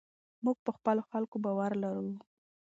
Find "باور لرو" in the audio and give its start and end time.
1.45-2.05